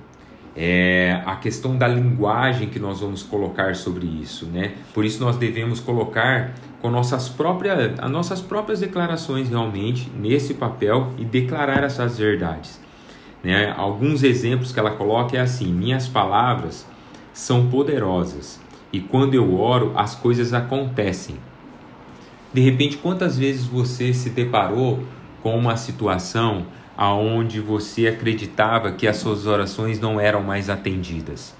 É 0.56 1.22
a 1.26 1.38
questão 1.38 1.78
da 1.78 1.88
linguagem 1.88 2.68
que 2.68 2.80
nós 2.80 3.00
vamos 3.00 3.24
colocar 3.24 3.76
sobre 3.76 4.06
isso, 4.06 4.46
né? 4.48 4.74
Por 4.94 5.06
isso 5.06 5.24
nós 5.24 5.38
devemos 5.38 5.80
colocar 5.80 6.54
com 6.82 6.90
nossas 6.90 7.30
próprias, 7.30 7.98
as 7.98 8.12
nossas 8.12 8.42
próprias 8.42 8.82
declarações 8.82 9.48
realmente 9.48 10.12
nesse 10.20 10.54
papel 10.54 11.14
e 11.18 11.24
declarar 11.24 11.84
essas 11.86 12.18
verdades. 12.18 12.80
Né? 13.42 13.74
Alguns 13.78 14.22
exemplos 14.22 14.74
que 14.74 14.80
ela 14.80 14.92
coloca 14.92 15.38
é 15.38 15.40
assim: 15.40 15.72
minhas 15.72 16.10
palavras 16.10 16.86
são 17.32 17.70
poderosas 17.70 18.60
e 18.92 19.00
quando 19.00 19.36
eu 19.36 19.58
oro 19.58 19.94
as 19.96 20.14
coisas 20.14 20.54
acontecem. 20.54 21.38
De 22.52 22.60
repente, 22.60 22.98
quantas 22.98 23.38
vezes 23.38 23.66
você 23.66 24.14
se 24.14 24.32
deparou 24.32 25.00
com 25.42 25.58
uma 25.58 25.78
situação 25.78 26.66
aonde 26.98 27.60
você 27.60 28.08
acreditava 28.08 28.92
que 28.92 29.08
as 29.08 29.18
suas 29.18 29.48
orações 29.48 30.00
não 30.00 30.20
eram 30.20 30.44
mais 30.44 30.70
atendidas. 30.70 31.56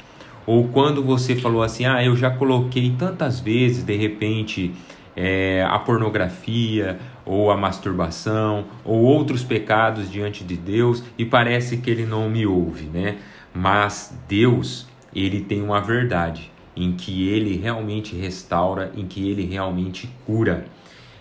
Ou 0.46 0.68
quando 0.68 1.04
você 1.04 1.36
falou 1.36 1.64
assim: 1.64 1.86
"Ah, 1.86 2.04
eu 2.04 2.16
já 2.16 2.30
coloquei 2.30 2.94
tantas 2.98 3.40
vezes, 3.40 3.84
de 3.84 3.96
repente, 3.96 4.74
é, 5.16 5.66
a 5.70 5.78
pornografia 5.78 7.00
ou 7.26 7.52
a 7.52 7.58
masturbação 7.58 8.66
ou 8.84 9.00
outros 9.02 9.44
pecados 9.44 10.10
diante 10.10 10.44
de 10.44 10.56
Deus 10.56 11.04
e 11.18 11.26
parece 11.26 11.78
que 11.78 11.90
ele 11.90 12.06
não 12.06 12.30
me 12.30 12.46
ouve, 12.46 12.86
né? 12.86 13.18
Mas 13.54 14.18
Deus, 14.28 14.88
ele 15.14 15.42
tem 15.42 15.62
uma 15.62 15.82
verdade 15.82 16.52
em 16.76 16.94
que 16.94 17.28
ele 17.28 17.58
realmente 17.58 18.16
restaura, 18.16 18.92
em 18.96 19.06
que 19.06 19.30
ele 19.30 19.46
realmente 19.46 20.10
cura. 20.26 20.66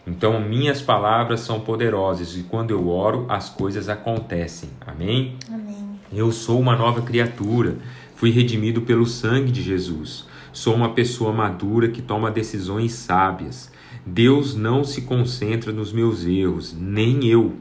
Então, 0.08 0.40
minhas 0.40 0.80
palavras 0.80 1.40
são 1.40 1.60
poderosas 1.60 2.34
e 2.34 2.42
quando 2.44 2.70
eu 2.70 2.88
oro, 2.88 3.26
as 3.28 3.50
coisas 3.50 3.90
acontecem. 3.90 4.70
Amém? 4.86 5.36
Amém. 5.52 6.00
Eu 6.10 6.32
sou 6.32 6.58
uma 6.58 6.74
nova 6.74 7.02
criatura. 7.02 7.76
Fui 8.16 8.30
redimido 8.30 8.80
pelo 8.80 9.04
sangue 9.04 9.52
de 9.52 9.60
Jesus. 9.60 10.26
Sou 10.50 10.74
uma 10.74 10.94
pessoa 10.94 11.30
madura 11.30 11.88
que 11.88 12.00
toma 12.00 12.30
decisões 12.30 12.92
sábias. 12.92 13.70
Deus 14.04 14.54
não 14.54 14.82
se 14.82 15.02
concentra 15.02 15.72
nos 15.72 15.92
meus 15.92 16.24
erros, 16.24 16.74
nem 16.76 17.26
eu. 17.26 17.56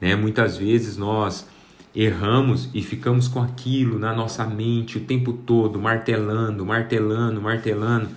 Né? 0.00 0.14
Muitas 0.14 0.56
vezes 0.56 0.96
nós 0.96 1.48
erramos 1.94 2.70
e 2.72 2.80
ficamos 2.80 3.26
com 3.26 3.42
aquilo 3.42 3.98
na 3.98 4.14
nossa 4.14 4.44
mente 4.44 4.98
o 4.98 5.00
tempo 5.00 5.32
todo, 5.32 5.80
martelando, 5.80 6.64
martelando, 6.64 7.42
martelando. 7.42 8.08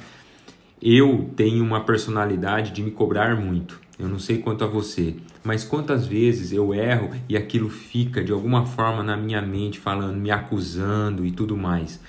Eu 0.84 1.30
tenho 1.36 1.64
uma 1.64 1.82
personalidade 1.84 2.72
de 2.72 2.82
me 2.82 2.90
cobrar 2.90 3.36
muito. 3.36 3.80
Eu 4.00 4.10
não 4.10 4.18
sei 4.18 4.40
quanto 4.40 4.64
a 4.64 4.68
você, 4.68 5.16
mas 5.44 5.64
quantas 5.64 6.08
vezes 6.08 6.52
eu 6.52 6.74
erro 6.74 7.12
e 7.30 7.38
aquilo 7.38 7.70
fica 7.70 8.24
de 8.24 8.32
alguma 8.32 8.66
forma 8.66 9.04
na 9.04 9.16
minha 9.16 9.44
mente, 9.44 9.78
falando, 9.78 10.18
me 10.18 10.32
acusando 10.32 11.24
e 11.24 11.30
tudo 11.30 11.56
mais. 11.56 12.02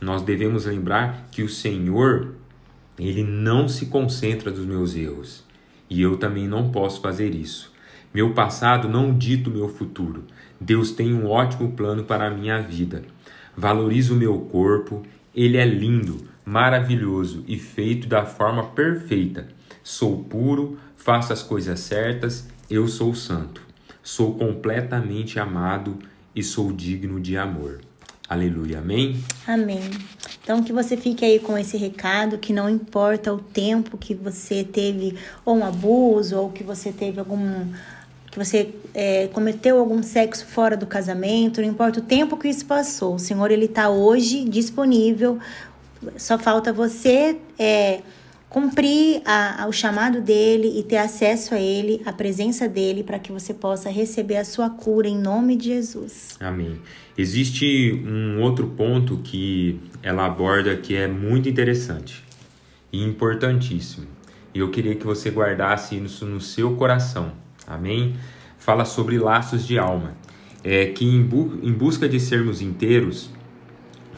Nós 0.00 0.22
devemos 0.22 0.64
lembrar 0.66 1.26
que 1.32 1.42
o 1.42 1.48
Senhor, 1.48 2.36
ele 2.96 3.24
não 3.24 3.66
se 3.68 3.86
concentra 3.86 4.52
dos 4.52 4.64
meus 4.64 4.94
erros. 4.94 5.42
E 5.90 6.00
eu 6.00 6.16
também 6.16 6.46
não 6.46 6.70
posso 6.70 7.00
fazer 7.00 7.34
isso. 7.34 7.72
Meu 8.14 8.32
passado 8.32 8.88
não 8.88 9.12
dita 9.12 9.50
o 9.50 9.52
meu 9.52 9.68
futuro. 9.68 10.22
Deus 10.60 10.92
tem 10.92 11.12
um 11.12 11.26
ótimo 11.26 11.72
plano 11.72 12.04
para 12.04 12.28
a 12.28 12.30
minha 12.30 12.62
vida. 12.62 13.02
Valorizo 13.56 14.14
o 14.14 14.16
meu 14.16 14.38
corpo, 14.38 15.02
ele 15.34 15.56
é 15.56 15.64
lindo, 15.64 16.29
maravilhoso 16.50 17.44
e 17.46 17.56
feito 17.56 18.08
da 18.08 18.26
forma 18.26 18.64
perfeita. 18.70 19.46
Sou 19.84 20.24
puro, 20.24 20.78
faço 20.96 21.32
as 21.32 21.44
coisas 21.44 21.78
certas, 21.78 22.48
eu 22.68 22.88
sou 22.88 23.14
santo. 23.14 23.62
Sou 24.02 24.34
completamente 24.34 25.38
amado 25.38 25.96
e 26.34 26.42
sou 26.42 26.72
digno 26.72 27.20
de 27.20 27.36
amor. 27.36 27.80
Aleluia, 28.28 28.80
amém? 28.80 29.22
Amém. 29.46 29.90
Então 30.42 30.62
que 30.62 30.72
você 30.72 30.96
fique 30.96 31.24
aí 31.24 31.38
com 31.38 31.56
esse 31.56 31.76
recado, 31.76 32.36
que 32.36 32.52
não 32.52 32.68
importa 32.68 33.32
o 33.32 33.38
tempo 33.38 33.96
que 33.96 34.12
você 34.12 34.64
teve 34.64 35.16
ou 35.44 35.58
um 35.58 35.64
abuso 35.64 36.36
ou 36.36 36.50
que 36.50 36.64
você 36.64 36.90
teve 36.90 37.20
algum 37.20 37.66
que 38.30 38.38
você 38.38 38.72
é, 38.94 39.26
cometeu 39.28 39.80
algum 39.80 40.04
sexo 40.04 40.46
fora 40.46 40.76
do 40.76 40.86
casamento, 40.86 41.60
não 41.60 41.68
importa 41.68 41.98
o 41.98 42.02
tempo 42.02 42.36
que 42.36 42.46
isso 42.46 42.64
passou, 42.64 43.16
o 43.16 43.18
Senhor 43.18 43.50
ele 43.50 43.64
está 43.64 43.90
hoje 43.90 44.44
disponível 44.44 45.40
só 46.16 46.38
falta 46.38 46.72
você 46.72 47.36
é, 47.58 48.00
cumprir 48.48 49.22
a, 49.24 49.62
a, 49.62 49.68
o 49.68 49.72
chamado 49.72 50.20
dele 50.20 50.78
e 50.78 50.82
ter 50.82 50.96
acesso 50.96 51.54
a 51.54 51.60
ele, 51.60 52.02
a 52.04 52.12
presença 52.12 52.68
dele, 52.68 53.02
para 53.02 53.18
que 53.18 53.30
você 53.30 53.54
possa 53.54 53.88
receber 53.88 54.36
a 54.36 54.44
sua 54.44 54.68
cura 54.68 55.08
em 55.08 55.16
nome 55.16 55.56
de 55.56 55.66
Jesus. 55.68 56.36
Amém. 56.40 56.80
Existe 57.16 58.02
um 58.04 58.42
outro 58.42 58.66
ponto 58.66 59.18
que 59.18 59.80
ela 60.02 60.26
aborda 60.26 60.76
que 60.76 60.96
é 60.96 61.06
muito 61.06 61.48
interessante 61.48 62.24
e 62.92 63.02
importantíssimo. 63.02 64.06
E 64.52 64.58
eu 64.58 64.70
queria 64.70 64.96
que 64.96 65.06
você 65.06 65.30
guardasse 65.30 65.96
isso 65.96 66.26
no 66.26 66.40
seu 66.40 66.74
coração. 66.74 67.32
Amém? 67.66 68.16
Fala 68.58 68.84
sobre 68.84 69.16
laços 69.16 69.64
de 69.64 69.78
alma. 69.78 70.14
É 70.64 70.86
que 70.86 71.04
em, 71.04 71.22
bu 71.22 71.58
em 71.62 71.72
busca 71.72 72.08
de 72.08 72.18
sermos 72.18 72.60
inteiros, 72.60 73.30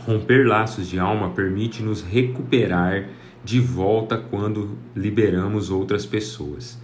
Romper 0.07 0.47
laços 0.47 0.89
de 0.89 0.99
alma 0.99 1.31
permite 1.31 1.83
nos 1.83 2.03
recuperar 2.03 3.09
de 3.45 3.61
volta 3.61 4.17
quando 4.17 4.79
liberamos 4.95 5.71
outras 5.71 6.07
pessoas. 6.07 6.81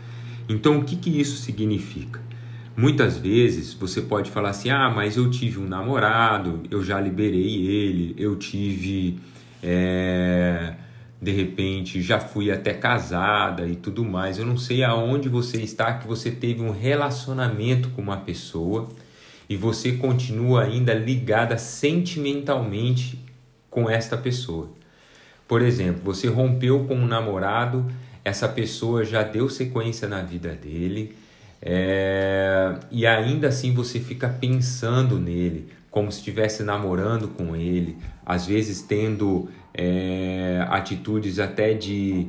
Então, 0.48 0.78
o 0.78 0.84
que, 0.84 0.96
que 0.96 1.20
isso 1.20 1.37
significa? 1.37 2.20
Muitas 2.76 3.18
vezes 3.18 3.75
você 3.75 4.00
pode 4.00 4.30
falar 4.30 4.50
assim: 4.50 4.70
ah, 4.70 4.88
mas 4.88 5.16
eu 5.16 5.28
tive 5.30 5.58
um 5.58 5.66
namorado, 5.66 6.62
eu 6.70 6.82
já 6.82 7.00
liberei 7.00 7.66
ele, 7.66 8.14
eu 8.16 8.37
tive. 8.37 9.18
É, 9.60 10.75
de 11.20 11.32
repente 11.32 12.00
já 12.00 12.20
fui 12.20 12.50
até 12.50 12.72
casada 12.72 13.66
e 13.66 13.75
tudo 13.75 14.04
mais. 14.04 14.38
Eu 14.38 14.46
não 14.46 14.56
sei 14.56 14.84
aonde 14.84 15.28
você 15.28 15.60
está 15.60 15.94
que 15.94 16.06
você 16.06 16.30
teve 16.30 16.62
um 16.62 16.70
relacionamento 16.70 17.90
com 17.90 18.00
uma 18.00 18.18
pessoa 18.18 18.88
e 19.49 19.57
você 19.57 19.93
continua 19.93 20.64
ainda 20.64 20.93
ligada 20.93 21.57
sentimentalmente 21.57 23.19
com 23.71 23.88
esta 23.88 24.17
pessoa. 24.17 24.71
Por 25.47 25.62
exemplo, 25.62 26.02
você 26.05 26.28
rompeu 26.28 26.85
com 26.85 26.95
um 26.95 27.07
namorado, 27.07 27.90
essa 28.25 28.47
pessoa 28.49 29.05
já 29.05 29.23
deu 29.23 29.49
sequência 29.49 30.07
na 30.07 30.21
vida 30.21 30.50
dele, 30.50 31.17
é, 31.62 32.75
e 32.90 33.07
ainda 33.07 33.49
assim 33.49 33.73
você 33.73 33.99
fica 33.99 34.28
pensando 34.28 35.19
nele, 35.19 35.69
como 35.90 36.12
se 36.12 36.19
estivesse 36.19 36.62
namorando 36.62 37.28
com 37.28 37.57
ele, 37.57 37.97
às 38.25 38.47
vezes 38.47 38.83
tendo 38.83 39.49
é, 39.73 40.64
atitudes 40.69 41.38
até 41.38 41.73
de, 41.73 42.26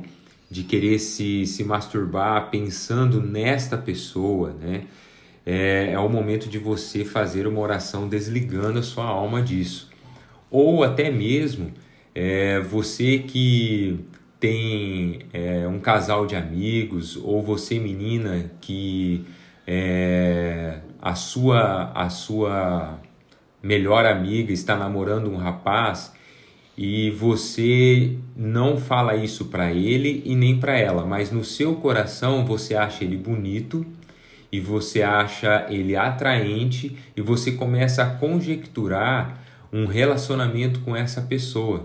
de 0.50 0.62
querer 0.64 0.98
se, 0.98 1.46
se 1.46 1.62
masturbar 1.62 2.50
pensando 2.50 3.20
nesta 3.20 3.76
pessoa, 3.76 4.54
né? 4.58 4.84
É, 5.52 5.90
é 5.94 5.98
o 5.98 6.08
momento 6.08 6.48
de 6.48 6.58
você 6.58 7.04
fazer 7.04 7.44
uma 7.44 7.58
oração 7.58 8.08
desligando 8.08 8.78
a 8.78 8.82
sua 8.84 9.04
alma 9.04 9.42
disso. 9.42 9.90
Ou 10.48 10.84
até 10.84 11.10
mesmo 11.10 11.72
é, 12.14 12.60
você 12.60 13.18
que 13.18 13.98
tem 14.38 15.26
é, 15.32 15.66
um 15.66 15.80
casal 15.80 16.24
de 16.24 16.36
amigos, 16.36 17.16
ou 17.16 17.42
você 17.42 17.80
menina 17.80 18.48
que 18.60 19.26
é, 19.66 20.78
a 21.02 21.16
sua 21.16 21.90
a 21.96 22.08
sua 22.08 23.00
melhor 23.60 24.06
amiga 24.06 24.52
está 24.52 24.76
namorando 24.76 25.28
um 25.28 25.36
rapaz 25.36 26.12
e 26.78 27.10
você 27.10 28.16
não 28.36 28.76
fala 28.76 29.16
isso 29.16 29.46
para 29.46 29.72
ele 29.72 30.22
e 30.24 30.36
nem 30.36 30.60
para 30.60 30.78
ela, 30.78 31.04
mas 31.04 31.32
no 31.32 31.42
seu 31.42 31.74
coração 31.74 32.44
você 32.46 32.76
acha 32.76 33.02
ele 33.02 33.16
bonito 33.16 33.84
e 34.52 34.60
você 34.60 35.02
acha 35.02 35.66
ele 35.68 35.96
atraente 35.96 36.96
e 37.16 37.20
você 37.20 37.52
começa 37.52 38.02
a 38.02 38.10
conjecturar 38.14 39.40
um 39.72 39.86
relacionamento 39.86 40.80
com 40.80 40.96
essa 40.96 41.22
pessoa. 41.22 41.84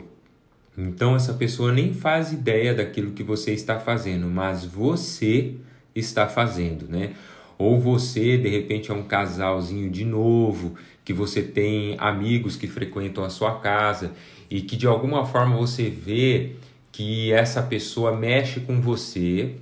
Então 0.77 1.15
essa 1.15 1.33
pessoa 1.33 1.71
nem 1.71 1.93
faz 1.93 2.31
ideia 2.31 2.73
daquilo 2.73 3.11
que 3.11 3.23
você 3.23 3.51
está 3.51 3.79
fazendo, 3.79 4.27
mas 4.27 4.65
você 4.65 5.55
está 5.95 6.27
fazendo, 6.27 6.87
né? 6.89 7.13
Ou 7.57 7.79
você, 7.79 8.37
de 8.37 8.49
repente, 8.49 8.91
é 8.91 8.93
um 8.93 9.03
casalzinho 9.03 9.89
de 9.89 10.03
novo, 10.03 10.75
que 11.05 11.13
você 11.13 11.41
tem 11.41 11.95
amigos 11.99 12.57
que 12.57 12.67
frequentam 12.67 13.23
a 13.23 13.29
sua 13.29 13.59
casa 13.59 14.11
e 14.49 14.61
que 14.61 14.75
de 14.75 14.87
alguma 14.87 15.25
forma 15.25 15.55
você 15.55 15.89
vê 15.89 16.55
que 16.91 17.31
essa 17.31 17.61
pessoa 17.61 18.15
mexe 18.15 18.59
com 18.59 18.81
você 18.81 19.55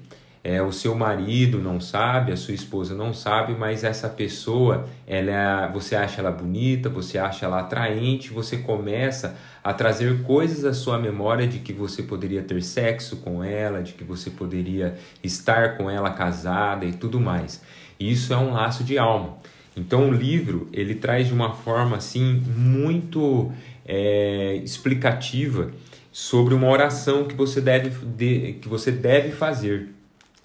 é, 0.43 0.61
o 0.61 0.73
seu 0.73 0.93
marido 0.93 1.57
não 1.59 1.79
sabe, 1.79 2.33
a 2.33 2.37
sua 2.37 2.53
esposa 2.53 2.93
não 2.93 3.13
sabe, 3.13 3.53
mas 3.53 3.85
essa 3.85 4.09
pessoa, 4.09 4.89
ela, 5.07 5.31
é, 5.31 5.71
você 5.71 5.95
acha 5.95 6.19
ela 6.19 6.31
bonita, 6.31 6.89
você 6.89 7.17
acha 7.17 7.45
ela 7.45 7.61
atraente, 7.61 8.29
você 8.29 8.57
começa 8.57 9.37
a 9.63 9.73
trazer 9.73 10.21
coisas 10.23 10.65
à 10.65 10.73
sua 10.73 10.99
memória 10.99 11.47
de 11.47 11.59
que 11.59 11.71
você 11.71 12.03
poderia 12.03 12.41
ter 12.41 12.61
sexo 12.61 13.17
com 13.17 13.41
ela, 13.41 13.81
de 13.81 13.93
que 13.93 14.03
você 14.03 14.29
poderia 14.29 14.97
estar 15.23 15.77
com 15.77 15.89
ela 15.89 16.11
casada 16.11 16.83
e 16.83 16.91
tudo 16.91 17.21
mais. 17.21 17.61
Isso 17.97 18.33
é 18.33 18.37
um 18.37 18.51
laço 18.51 18.83
de 18.83 18.97
alma. 18.97 19.37
Então 19.77 20.09
o 20.09 20.13
livro 20.13 20.67
ele 20.73 20.95
traz 20.95 21.27
de 21.27 21.33
uma 21.33 21.53
forma 21.53 21.95
assim 21.95 22.43
muito 22.55 23.49
é, 23.85 24.55
explicativa 24.57 25.71
sobre 26.11 26.53
uma 26.53 26.67
oração 26.67 27.23
que 27.23 27.33
você 27.33 27.61
deve, 27.61 27.89
de, 28.05 28.57
que 28.61 28.67
você 28.67 28.91
deve 28.91 29.31
fazer 29.31 29.89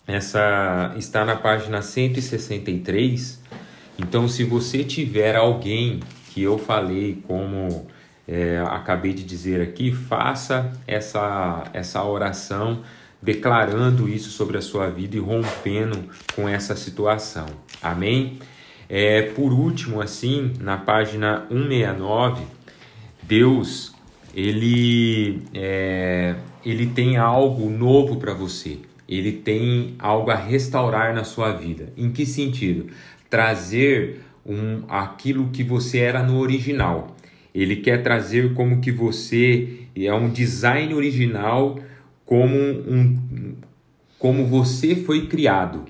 essa 0.09 0.95
está 0.97 1.23
na 1.23 1.37
página 1.37 1.83
163. 1.83 3.39
Então, 3.99 4.27
se 4.27 4.43
você 4.43 4.83
tiver 4.83 5.37
alguém 5.37 6.01
que 6.31 6.43
eu 6.43 6.57
falei, 6.57 7.23
como 7.27 7.87
é, 8.27 8.59
acabei 8.67 9.13
de 9.13 9.23
dizer 9.23 9.61
aqui, 9.61 9.93
faça 9.93 10.73
essa, 10.87 11.65
essa 11.75 12.03
oração 12.03 12.81
declarando 13.21 14.09
isso 14.09 14.31
sobre 14.31 14.57
a 14.57 14.63
sua 14.63 14.89
vida 14.89 15.17
e 15.17 15.21
rompendo 15.21 16.09
com 16.35 16.49
essa 16.49 16.75
situação. 16.75 17.47
Amém? 17.83 18.39
É, 18.89 19.23
por 19.23 19.53
último, 19.53 20.01
assim, 20.01 20.55
na 20.59 20.79
página 20.79 21.45
169, 21.51 22.45
Deus 23.23 23.93
ele, 24.35 25.43
é, 25.53 26.35
ele 26.65 26.87
tem 26.87 27.19
algo 27.19 27.69
novo 27.69 28.17
para 28.17 28.33
você 28.33 28.79
ele 29.09 29.33
tem 29.33 29.95
algo 29.99 30.31
a 30.31 30.37
restaurar 30.37 31.15
na 31.15 31.25
sua 31.25 31.53
vida. 31.53 31.93
Em 31.97 32.11
que 32.11 32.27
sentido? 32.27 32.87
Trazer 33.31 34.21
um, 34.45 34.83
aquilo 34.89 35.49
que 35.49 35.63
você 35.63 35.99
era 35.99 36.23
no 36.23 36.39
original. 36.39 37.17
Ele 37.55 37.77
quer 37.77 38.03
trazer 38.03 38.53
como 38.55 38.81
que 38.81 38.93
você 38.93 39.81
é 39.97 40.13
um 40.13 40.29
design 40.29 40.93
original, 40.95 41.79
como 42.25 42.55
um, 42.55 43.55
como 44.19 44.45
você 44.47 44.95
foi 44.95 45.27
criado. 45.27 45.87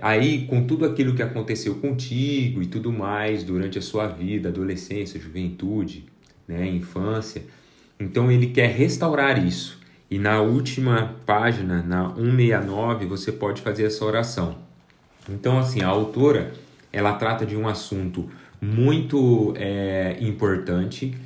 Aí, 0.00 0.46
com 0.46 0.64
tudo 0.64 0.84
aquilo 0.84 1.14
que 1.14 1.22
aconteceu 1.22 1.74
contigo 1.74 2.62
e 2.62 2.66
tudo 2.66 2.92
mais 2.92 3.42
durante 3.42 3.78
a 3.78 3.82
sua 3.82 4.06
vida, 4.06 4.48
adolescência, 4.48 5.20
juventude, 5.20 6.04
né, 6.46 6.66
infância, 6.66 7.42
então 7.98 8.30
ele 8.30 8.46
quer 8.46 8.70
restaurar 8.70 9.44
isso. 9.44 9.78
E 10.10 10.18
na 10.18 10.40
última 10.40 11.16
página, 11.26 11.82
na 11.82 12.08
169, 12.14 13.06
você 13.06 13.30
pode 13.30 13.60
fazer 13.60 13.84
essa 13.84 14.04
oração. 14.04 14.56
Então, 15.28 15.58
assim, 15.58 15.82
a 15.82 15.88
autora 15.88 16.52
ela 16.92 17.12
trata 17.14 17.44
de 17.44 17.56
um 17.56 17.68
assunto 17.68 18.30
muito 18.60 19.52
é, 19.56 20.16
importante 20.20 21.16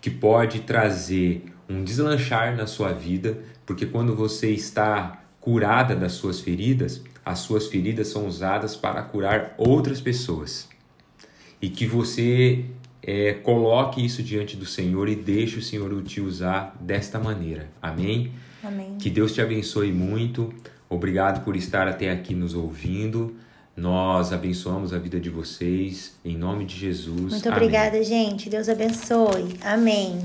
que 0.00 0.10
pode 0.10 0.60
trazer 0.60 1.44
um 1.68 1.82
deslanchar 1.82 2.56
na 2.56 2.66
sua 2.66 2.92
vida, 2.92 3.38
porque 3.64 3.86
quando 3.86 4.14
você 4.14 4.50
está 4.50 5.22
curada 5.40 5.94
das 5.94 6.12
suas 6.12 6.40
feridas, 6.40 7.02
as 7.24 7.38
suas 7.38 7.68
feridas 7.68 8.08
são 8.08 8.26
usadas 8.26 8.76
para 8.76 9.02
curar 9.02 9.54
outras 9.56 10.00
pessoas. 10.00 10.68
E 11.62 11.70
que 11.70 11.86
você 11.86 12.64
é, 13.06 13.34
coloque 13.34 14.04
isso 14.04 14.22
diante 14.22 14.56
do 14.56 14.64
Senhor 14.64 15.08
e 15.08 15.14
deixe 15.14 15.58
o 15.58 15.62
Senhor 15.62 16.02
te 16.02 16.20
usar 16.20 16.74
desta 16.80 17.18
maneira. 17.18 17.68
Amém? 17.80 18.32
Amém. 18.62 18.96
Que 18.98 19.10
Deus 19.10 19.32
te 19.32 19.42
abençoe 19.42 19.92
muito. 19.92 20.52
Obrigado 20.88 21.44
por 21.44 21.54
estar 21.54 21.86
até 21.86 22.10
aqui 22.10 22.34
nos 22.34 22.54
ouvindo. 22.54 23.36
Nós 23.76 24.32
abençoamos 24.32 24.94
a 24.94 24.98
vida 24.98 25.20
de 25.20 25.28
vocês. 25.28 26.14
Em 26.24 26.36
nome 26.36 26.64
de 26.64 26.76
Jesus. 26.76 27.32
Muito 27.32 27.48
obrigada, 27.48 28.02
gente. 28.02 28.48
Deus 28.48 28.68
abençoe. 28.68 29.54
Amém. 29.62 30.20